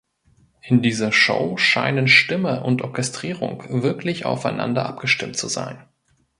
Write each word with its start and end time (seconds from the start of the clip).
In 0.63 0.81
dieser 0.81 1.11
Show 1.11 1.57
scheinen 1.57 2.07
Stimme 2.07 2.63
und 2.63 2.81
Orchestrierung 2.81 3.83
wirklich 3.83 4.25
aufeinander 4.25 4.87
abgestimmt 4.87 5.37
zu 5.37 5.47
sein. 5.47 5.85